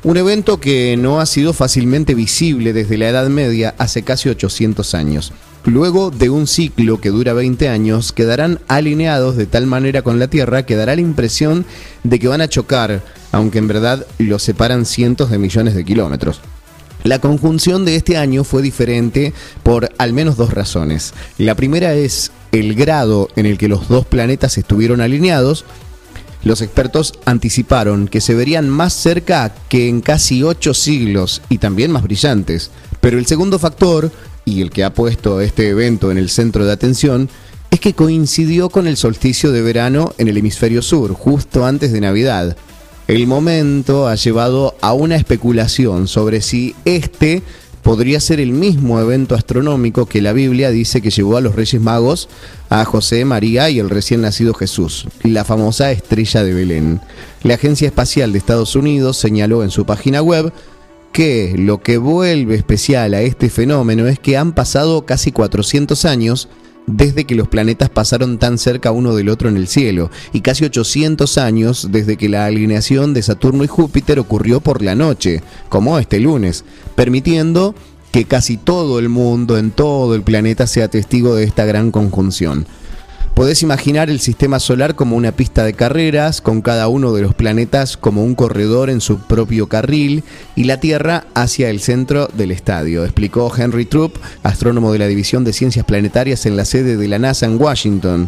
[0.03, 4.93] Un evento que no ha sido fácilmente visible desde la Edad Media hace casi 800
[4.93, 5.33] años.
[5.65, 10.29] Luego de un ciclo que dura 20 años, quedarán alineados de tal manera con la
[10.29, 11.65] Tierra que dará la impresión
[12.03, 16.39] de que van a chocar, aunque en verdad los separan cientos de millones de kilómetros.
[17.03, 19.33] La conjunción de este año fue diferente
[19.63, 21.13] por al menos dos razones.
[21.37, 25.65] La primera es el grado en el que los dos planetas estuvieron alineados,
[26.43, 31.91] los expertos anticiparon que se verían más cerca que en casi ocho siglos y también
[31.91, 32.71] más brillantes.
[33.01, 34.11] Pero el segundo factor,
[34.47, 37.29] y el que ha puesto este evento en el centro de atención,
[37.69, 41.99] es que coincidió con el solsticio de verano en el hemisferio sur, justo antes de
[41.99, 42.55] Navidad.
[43.09, 47.43] El momento ha llevado a una especulación sobre si este
[47.83, 51.81] podría ser el mismo evento astronómico que la Biblia dice que llevó a los Reyes
[51.81, 52.29] Magos,
[52.69, 57.01] a José, María y el recién nacido Jesús, la famosa estrella de Belén.
[57.43, 60.53] La Agencia Espacial de Estados Unidos señaló en su página web
[61.17, 66.47] que lo que vuelve especial a este fenómeno es que han pasado casi 400 años
[66.85, 70.65] desde que los planetas pasaron tan cerca uno del otro en el cielo, y casi
[70.65, 75.97] 800 años desde que la alineación de Saturno y Júpiter ocurrió por la noche, como
[75.97, 77.73] este lunes, permitiendo
[78.11, 82.67] que casi todo el mundo en todo el planeta sea testigo de esta gran conjunción.
[83.37, 87.35] Podés imaginar el sistema solar como una pista de carreras, con cada uno de los
[87.35, 90.23] planetas como un corredor en su propio carril
[90.55, 95.43] y la Tierra hacia el centro del estadio, explicó Henry Troop, astrónomo de la División
[95.43, 98.27] de Ciencias Planetarias en la sede de la NASA en Washington.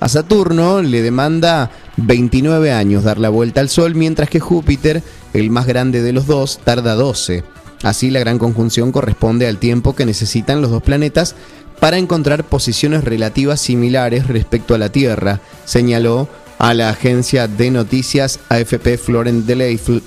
[0.00, 5.04] A Saturno le demanda 29 años dar la vuelta al Sol, mientras que Júpiter,
[5.34, 7.44] el más grande de los dos, tarda 12.
[7.84, 11.36] Así la gran conjunción corresponde al tiempo que necesitan los dos planetas
[11.80, 18.40] para encontrar posiciones relativas similares respecto a la Tierra, señaló a la agencia de noticias
[18.48, 20.02] AFP Florent Deleifel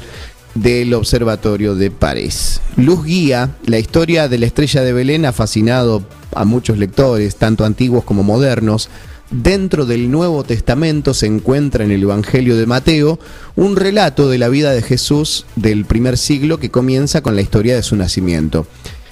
[0.54, 2.60] del Observatorio de París.
[2.76, 6.04] Luz Guía, la historia de la estrella de Belén ha fascinado
[6.36, 8.90] a muchos lectores, tanto antiguos como modernos.
[9.30, 13.18] Dentro del Nuevo Testamento se encuentra en el Evangelio de Mateo
[13.56, 17.76] un relato de la vida de Jesús del primer siglo que comienza con la historia
[17.76, 18.68] de su nacimiento.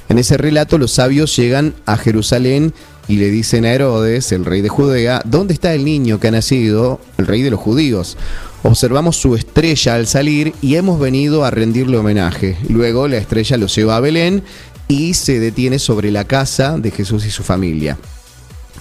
[0.10, 2.74] En ese relato los sabios llegan a Jerusalén
[3.08, 6.32] y le dicen a Herodes, el rey de Judea, ¿dónde está el niño que ha
[6.32, 8.18] nacido, el rey de los judíos?
[8.64, 12.58] Observamos su estrella al salir y hemos venido a rendirle homenaje.
[12.70, 14.44] Luego la estrella los lleva a Belén
[14.88, 18.00] y se detiene sobre la casa de Jesús y su familia.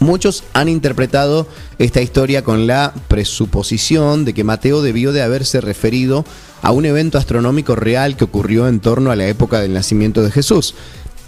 [0.00, 1.46] Muchos han interpretado
[1.78, 6.24] esta historia con la presuposición de que Mateo debió de haberse referido
[6.62, 10.30] a un evento astronómico real que ocurrió en torno a la época del nacimiento de
[10.30, 10.74] Jesús.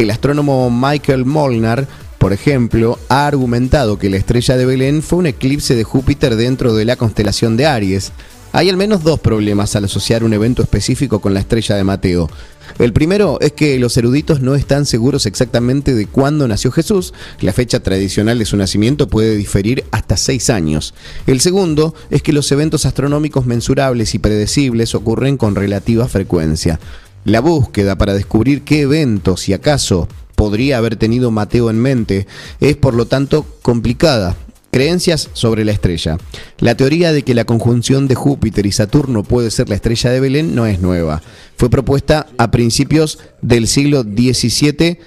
[0.01, 1.87] El astrónomo Michael Molnar,
[2.17, 6.75] por ejemplo, ha argumentado que la estrella de Belén fue un eclipse de Júpiter dentro
[6.75, 8.11] de la constelación de Aries.
[8.53, 12.31] Hay al menos dos problemas al asociar un evento específico con la estrella de Mateo.
[12.79, 17.13] El primero es que los eruditos no están seguros exactamente de cuándo nació Jesús.
[17.43, 20.95] La fecha tradicional de su nacimiento puede diferir hasta seis años.
[21.27, 26.81] El segundo es que los eventos astronómicos mensurables y predecibles ocurren con relativa frecuencia.
[27.25, 32.27] La búsqueda para descubrir qué eventos, si acaso, podría haber tenido Mateo en mente
[32.61, 34.37] es por lo tanto complicada.
[34.73, 36.17] Creencias sobre la estrella.
[36.59, 40.21] La teoría de que la conjunción de Júpiter y Saturno puede ser la estrella de
[40.21, 41.21] Belén no es nueva.
[41.57, 44.99] Fue propuesta a principios del siglo XVII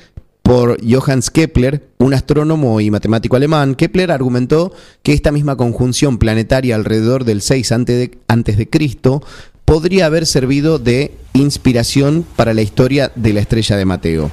[0.44, 3.76] por Johannes Kepler, un astrónomo y matemático alemán.
[3.76, 9.24] Kepler argumentó que esta misma conjunción planetaria alrededor del 6 antes de, antes de Cristo
[9.66, 14.32] podría haber servido de inspiración para la historia de la estrella de Mateo.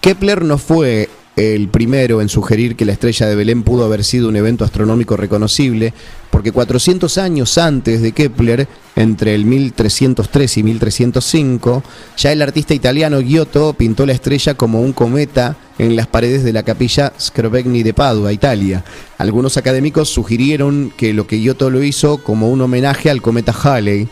[0.00, 1.08] Kepler no fue
[1.38, 5.16] el primero en sugerir que la estrella de Belén pudo haber sido un evento astronómico
[5.16, 5.94] reconocible,
[6.30, 8.66] porque 400 años antes de Kepler,
[8.96, 11.84] entre el 1303 y 1305,
[12.16, 16.52] ya el artista italiano Giotto pintó la estrella como un cometa en las paredes de
[16.52, 18.84] la capilla Scrovegni de Padua, Italia.
[19.16, 24.08] Algunos académicos sugirieron que lo que Giotto lo hizo como un homenaje al cometa Halley,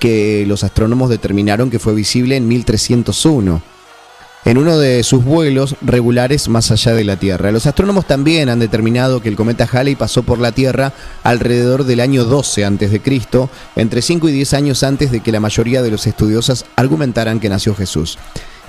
[0.00, 3.79] que los astrónomos determinaron que fue visible en 1301
[4.44, 7.52] en uno de sus vuelos regulares más allá de la Tierra.
[7.52, 12.00] Los astrónomos también han determinado que el cometa Halley pasó por la Tierra alrededor del
[12.00, 13.00] año 12 a.C.,
[13.76, 17.48] entre 5 y 10 años antes de que la mayoría de los estudiosos argumentaran que
[17.48, 18.18] nació Jesús.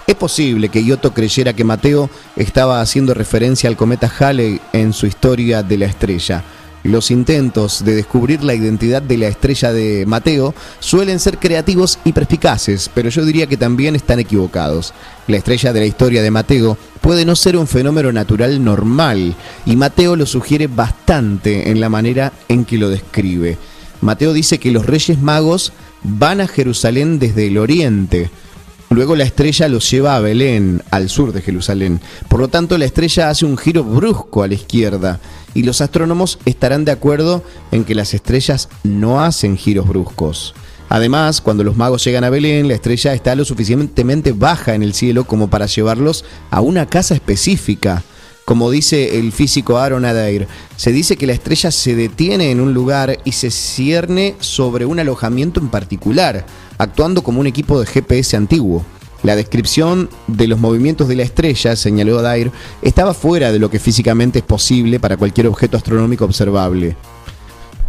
[0.08, 5.06] Es posible que Giotto creyera que Mateo estaba haciendo referencia al cometa Halley en su
[5.06, 6.44] historia de la estrella.
[6.84, 12.12] Los intentos de descubrir la identidad de la estrella de Mateo suelen ser creativos y
[12.12, 14.94] perspicaces, pero yo diría que también están equivocados.
[15.28, 19.76] La estrella de la historia de Mateo puede no ser un fenómeno natural normal, y
[19.76, 23.60] Mateo lo sugiere bastante en la manera en que lo describe.
[24.02, 25.74] Mateo dice que los reyes magos
[26.04, 28.32] van a Jerusalén desde el oriente,
[28.92, 32.02] Luego la estrella los lleva a Belén, al sur de Jerusalén.
[32.28, 35.22] Por lo tanto, la estrella hace un giro brusco a la izquierda.
[35.54, 40.54] Y los astrónomos estarán de acuerdo en que las estrellas no hacen giros bruscos.
[40.90, 44.94] Además, cuando los magos llegan a Belén, la estrella está lo suficientemente baja en el
[44.94, 48.04] cielo como para llevarlos a una casa específica.
[48.52, 50.46] Como dice el físico Aaron Adair,
[50.76, 55.00] se dice que la estrella se detiene en un lugar y se cierne sobre un
[55.00, 56.46] alojamiento en particular,
[56.78, 58.84] actuando como un equipo de GPS antiguo.
[59.24, 63.80] La descripción de los movimientos de la estrella, señaló Adair, estaba fuera de lo que
[63.80, 66.98] físicamente es posible para cualquier objeto astronómico observable.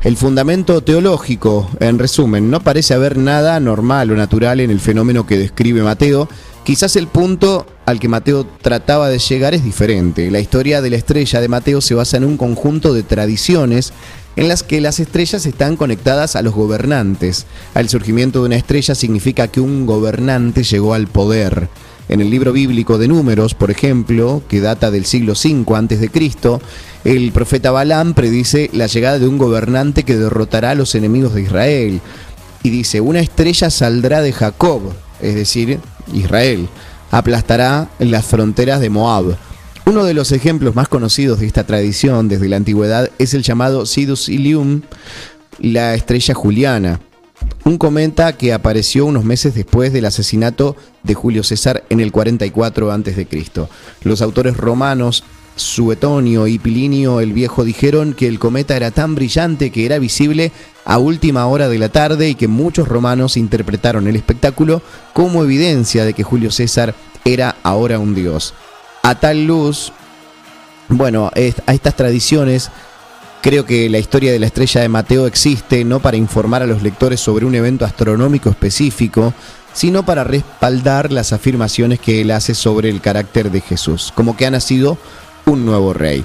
[0.04, 5.26] El fundamento teológico, en resumen, no parece haber nada normal o natural en el fenómeno
[5.26, 6.28] que describe Mateo.
[6.64, 10.30] Quizás el punto al que Mateo trataba de llegar es diferente.
[10.30, 13.92] La historia de la estrella de Mateo se basa en un conjunto de tradiciones
[14.36, 17.46] en las que las estrellas están conectadas a los gobernantes.
[17.74, 21.68] El surgimiento de una estrella significa que un gobernante llegó al poder.
[22.08, 26.60] En el libro bíblico de Números, por ejemplo, que data del siglo V a.C.,
[27.04, 31.42] el profeta Balaam predice la llegada de un gobernante que derrotará a los enemigos de
[31.42, 32.00] Israel.
[32.62, 34.82] Y dice, una estrella saldrá de Jacob,
[35.22, 35.78] es decir,
[36.12, 36.68] Israel,
[37.10, 39.36] aplastará las fronteras de Moab.
[39.84, 43.86] Uno de los ejemplos más conocidos de esta tradición desde la antigüedad es el llamado
[43.86, 44.82] Sidus Ilium,
[45.58, 47.00] la estrella juliana,
[47.64, 52.92] un cometa que apareció unos meses después del asesinato de Julio César en el 44
[52.92, 53.26] a.C.
[54.02, 55.24] Los autores romanos
[55.56, 60.52] Suetonio y Pilinio el Viejo dijeron que el cometa era tan brillante que era visible
[60.84, 64.82] a última hora de la tarde y que muchos romanos interpretaron el espectáculo
[65.12, 66.94] como evidencia de que Julio César
[67.24, 68.54] era ahora un dios.
[69.02, 69.92] A tal luz,
[70.88, 72.70] bueno, a estas tradiciones
[73.42, 76.80] Creo que la historia de la estrella de Mateo existe no para informar a los
[76.80, 79.34] lectores sobre un evento astronómico específico,
[79.72, 84.46] sino para respaldar las afirmaciones que él hace sobre el carácter de Jesús, como que
[84.46, 84.96] ha nacido
[85.46, 86.24] un nuevo rey.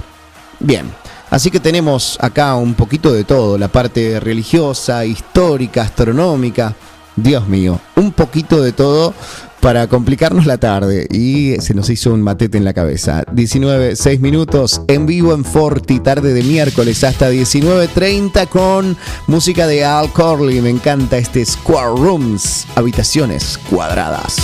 [0.60, 0.90] Bien,
[1.30, 6.74] así que tenemos acá un poquito de todo, la parte religiosa, histórica, astronómica,
[7.16, 9.14] Dios mío, un poquito de todo
[9.60, 13.24] para complicarnos la tarde y se nos hizo un matete en la cabeza.
[13.32, 18.96] 19, 6 minutos en vivo en Forti, tarde de miércoles hasta 19.30 con
[19.26, 20.60] música de Al Corley.
[20.60, 24.36] Me encanta este Square Rooms, habitaciones cuadradas.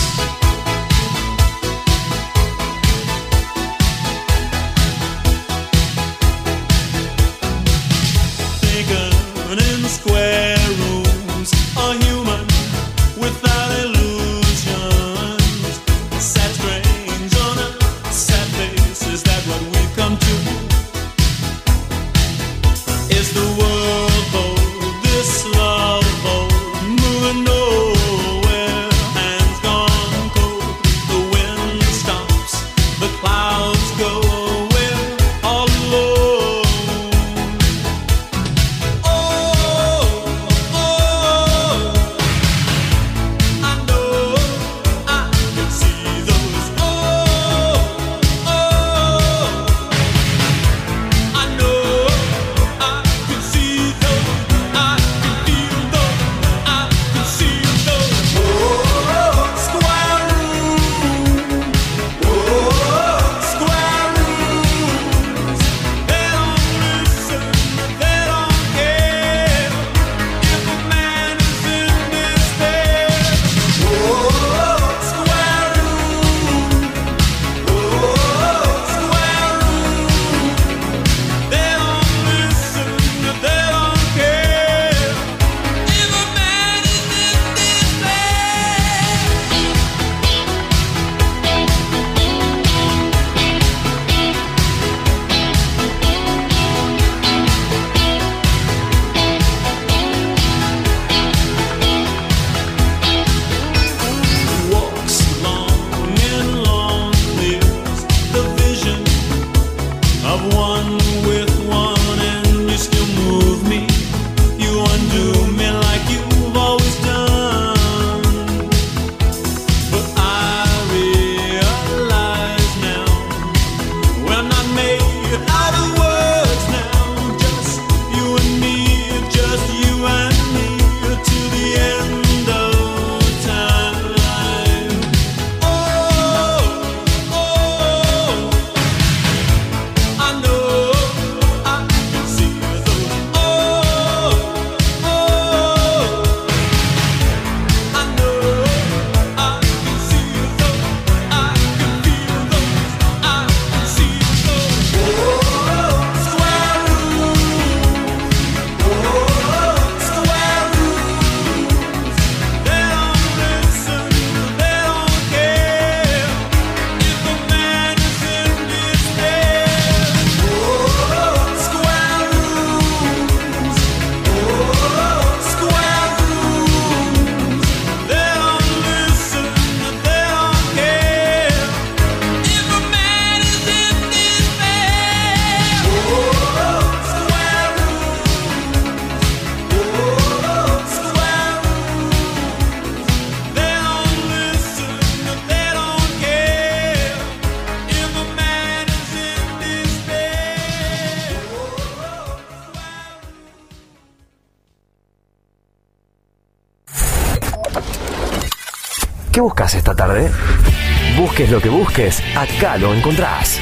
[212.56, 213.60] Acá lo encontrás.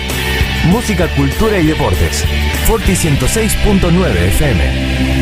[0.66, 2.24] Música, cultura y deportes.
[2.66, 5.22] Forti 106.9 FM.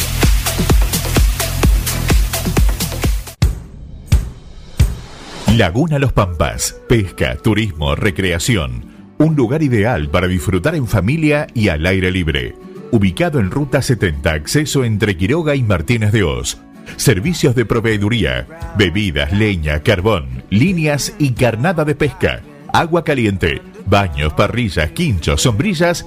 [5.56, 6.76] Laguna Los Pampas.
[6.88, 8.89] Pesca, turismo, recreación.
[9.20, 12.54] Un lugar ideal para disfrutar en familia y al aire libre.
[12.90, 16.56] Ubicado en Ruta 70, acceso entre Quiroga y Martínez de Oz.
[16.96, 18.46] Servicios de proveeduría,
[18.78, 22.40] bebidas, leña, carbón, líneas y carnada de pesca.
[22.72, 26.06] Agua caliente, baños, parrillas, quinchos, sombrillas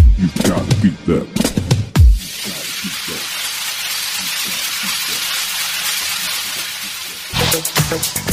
[0.17, 1.50] You've got to beat them.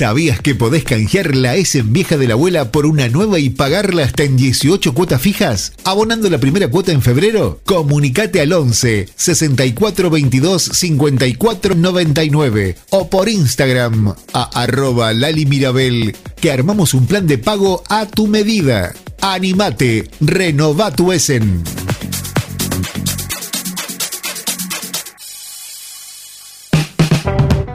[0.00, 4.04] ¿Sabías que podés canjear la S vieja de la abuela por una nueva y pagarla
[4.04, 5.74] hasta en 18 cuotas fijas?
[5.84, 7.60] ¿Abonando la primera cuota en febrero?
[7.66, 16.50] Comunicate al 11 64 22 54 99 o por Instagram a arroba Lali Mirabel que
[16.50, 18.94] armamos un plan de pago a tu medida.
[19.20, 21.62] Animate, renova tu Essen.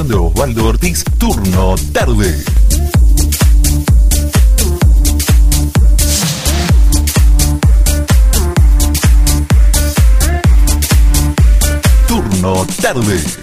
[0.00, 2.42] de Osvaldo Ortiz, turno tarde.
[12.08, 13.41] Turno tarde.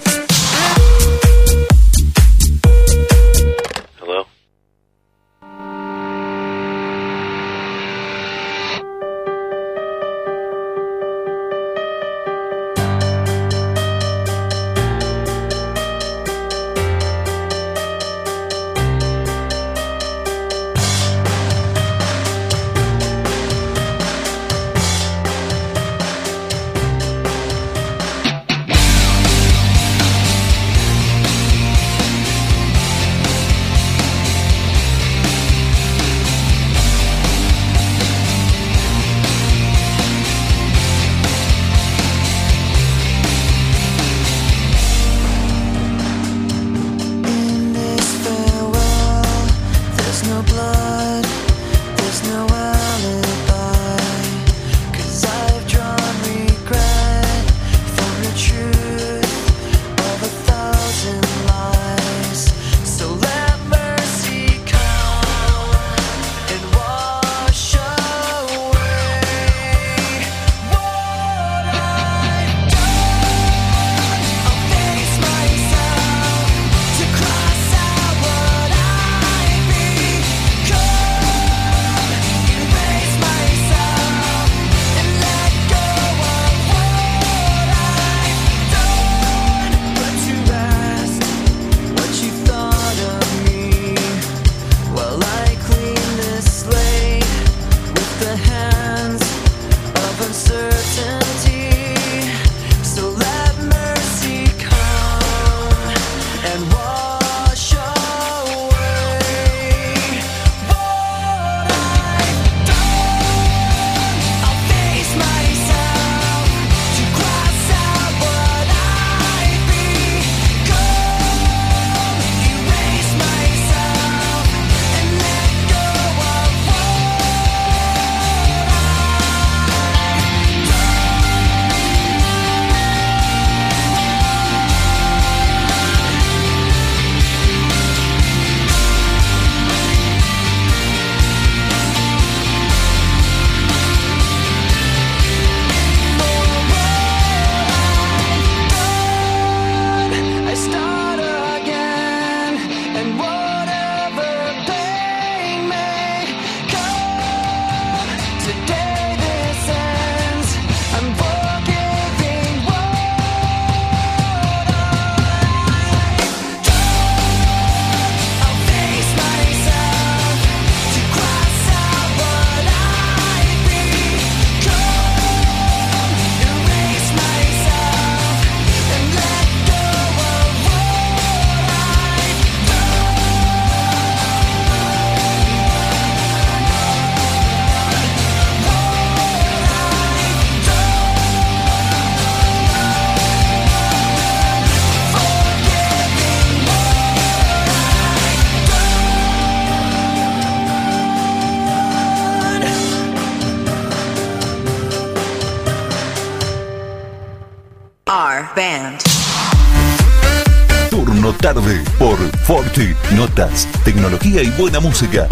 [213.20, 215.28] notas, tecnología y buena música.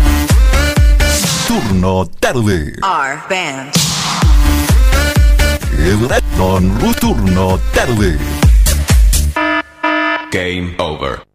[1.48, 2.74] Turno tarde.
[2.84, 3.72] Our band.
[7.00, 8.18] Turno tarde.
[10.32, 11.27] Game over.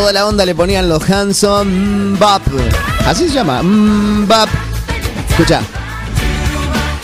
[0.00, 2.40] Toda la onda le ponían los Hanson Bop.
[3.06, 3.60] Así se llama.
[3.62, 4.48] Bop.
[5.28, 5.60] Escucha.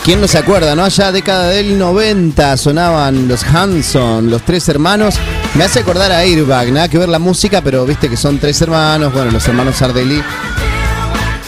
[0.03, 0.83] ¿Quién no se acuerda, no?
[0.83, 5.13] Allá década del 90 sonaban los Hanson, los tres hermanos.
[5.53, 8.59] Me hace acordar a Airbag, nada que ver la música, pero viste que son tres
[8.63, 10.23] hermanos, bueno, los hermanos Sardelli.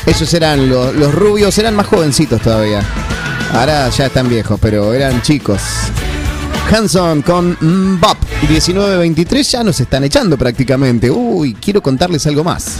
[0.05, 2.83] Esos eran los, los rubios, eran más jovencitos todavía.
[3.53, 5.61] Ahora ya están viejos, pero eran chicos.
[6.71, 7.57] Hanson con
[7.99, 11.11] Bop 1923 ya nos están echando prácticamente.
[11.11, 12.77] Uy, quiero contarles algo más.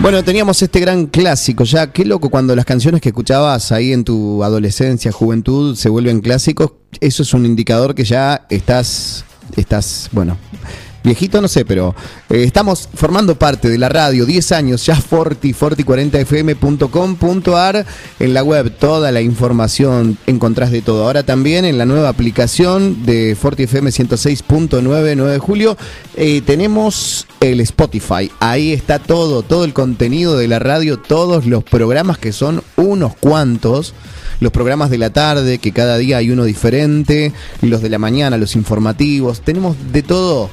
[0.00, 1.92] Bueno, teníamos este gran clásico ya.
[1.92, 6.72] Qué loco cuando las canciones que escuchabas ahí en tu adolescencia, juventud, se vuelven clásicos.
[7.00, 9.24] Eso es un indicador que ya estás,
[9.56, 10.36] estás, bueno,
[11.02, 11.96] viejito no sé, pero
[12.30, 17.86] eh, estamos formando parte de la radio, 10 años, ya Forti, forti40fm.com.ar,
[18.18, 21.04] en la web toda la información encontrás de todo.
[21.04, 25.76] Ahora también en la nueva aplicación de Forti FM 106.9, 9 de julio,
[26.16, 28.30] eh, tenemos el Spotify.
[28.40, 33.16] Ahí está todo, todo el contenido de la radio, todos los programas que son unos
[33.16, 33.94] cuantos
[34.42, 38.36] los programas de la tarde, que cada día hay uno diferente, los de la mañana,
[38.36, 40.50] los informativos, tenemos de todo,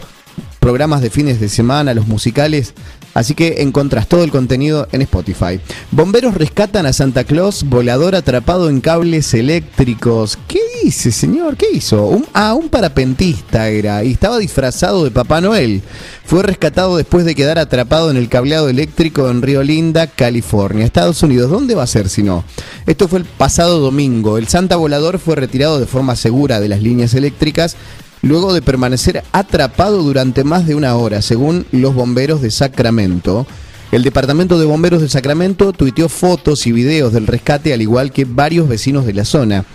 [0.60, 2.74] programas de fines de semana, los musicales,
[3.14, 5.60] así que encontrás todo el contenido en Spotify.
[5.92, 10.38] Bomberos rescatan a Santa Claus volador atrapado en cables eléctricos.
[10.48, 11.58] ¿Qué dice, señor?
[11.58, 12.06] ¿Qué hizo?
[12.06, 15.82] Un, ah, un parapentista era y estaba disfrazado de Papá Noel.
[16.26, 21.24] Fue rescatado después de quedar atrapado en el cableado eléctrico en Río Linda, California, Estados
[21.24, 21.50] Unidos.
[21.50, 22.44] ¿Dónde va a ser si no?
[22.86, 24.38] Esto fue el pasado domingo.
[24.38, 27.76] El Santa Volador fue retirado de forma segura de las líneas eléctricas
[28.22, 33.48] luego de permanecer atrapado durante más de una hora, según los bomberos de Sacramento.
[33.92, 38.26] El Departamento de Bomberos de Sacramento tuiteó fotos y videos del rescate, al igual que
[38.26, 39.66] varios vecinos de la zona.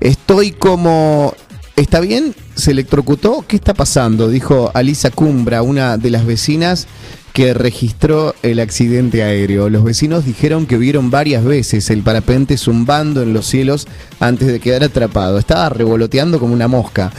[0.00, 1.34] Estoy como...
[1.76, 2.34] ¿Está bien?
[2.54, 3.44] ¿Se electrocutó?
[3.48, 4.28] ¿Qué está pasando?
[4.28, 6.86] Dijo Alisa Cumbra, una de las vecinas
[7.32, 9.70] que registró el accidente aéreo.
[9.70, 13.86] Los vecinos dijeron que vieron varias veces el parapente zumbando en los cielos
[14.20, 15.38] antes de quedar atrapado.
[15.38, 17.10] Estaba revoloteando como una mosca.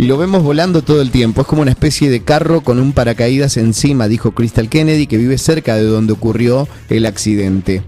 [0.00, 1.42] Lo vemos volando todo el tiempo.
[1.42, 5.36] Es como una especie de carro con un paracaídas encima, dijo Crystal Kennedy, que vive
[5.36, 7.82] cerca de donde ocurrió el accidente.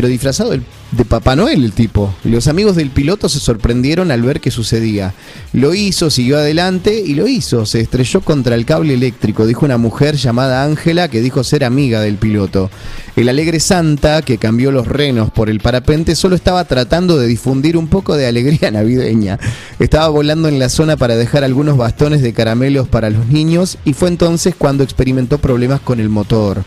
[0.00, 2.14] Pero disfrazado de Papá Noel el tipo.
[2.24, 5.12] Los amigos del piloto se sorprendieron al ver qué sucedía.
[5.52, 7.66] Lo hizo, siguió adelante y lo hizo.
[7.66, 12.00] Se estrelló contra el cable eléctrico, dijo una mujer llamada Ángela que dijo ser amiga
[12.00, 12.70] del piloto.
[13.14, 17.76] El alegre Santa, que cambió los renos por el parapente, solo estaba tratando de difundir
[17.76, 19.38] un poco de alegría navideña.
[19.80, 23.92] Estaba volando en la zona para dejar algunos bastones de caramelos para los niños y
[23.92, 26.64] fue entonces cuando experimentó problemas con el motor.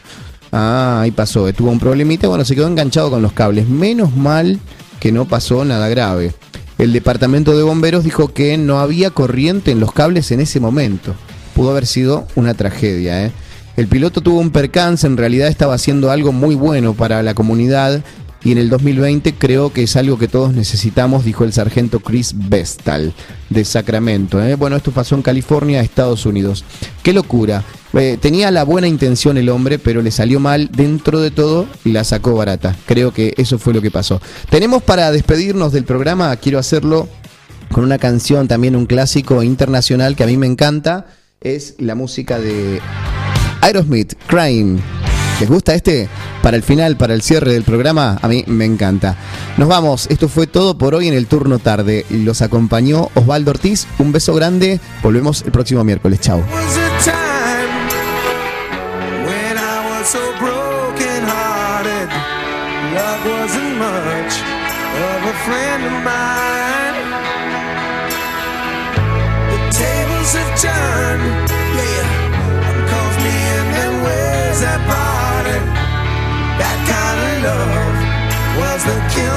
[0.56, 3.68] Ah, ahí pasó, tuvo un problemita, bueno, se quedó enganchado con los cables.
[3.68, 4.60] Menos mal
[5.00, 6.32] que no pasó nada grave.
[6.78, 11.16] El departamento de bomberos dijo que no había corriente en los cables en ese momento.
[11.56, 13.32] Pudo haber sido una tragedia, ¿eh?
[13.78, 18.04] El piloto tuvo un percance, en realidad estaba haciendo algo muy bueno para la comunidad
[18.44, 22.34] y en el 2020 creo que es algo que todos necesitamos, dijo el sargento Chris
[22.36, 23.14] Vestal
[23.50, 24.44] de Sacramento.
[24.44, 24.56] ¿eh?
[24.56, 26.66] Bueno, esto pasó en California, Estados Unidos.
[27.04, 27.64] Qué locura.
[27.94, 31.92] Eh, tenía la buena intención el hombre, pero le salió mal dentro de todo y
[31.92, 32.76] la sacó barata.
[32.86, 34.22] Creo que eso fue lo que pasó.
[34.50, 37.08] Tenemos para despedirnos del programa, quiero hacerlo
[37.72, 41.08] con una canción, también un clásico internacional que a mí me encanta.
[41.40, 42.82] Es la música de
[43.62, 44.80] Aerosmith, Crying.
[45.40, 46.08] ¿Les gusta este?
[46.42, 49.18] Para el final, para el cierre del programa, a mí me encanta.
[49.58, 52.06] Nos vamos, esto fue todo por hoy en el turno tarde.
[52.10, 56.44] Los acompañó Osvaldo Ortiz, un beso grande, volvemos el próximo miércoles, chao.
[78.86, 79.33] the kill